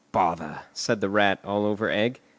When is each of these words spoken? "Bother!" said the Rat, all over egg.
"Bother!" 0.11 0.61
said 0.73 0.99
the 0.99 1.11
Rat, 1.11 1.37
all 1.43 1.63
over 1.63 1.87
egg. 1.91 2.21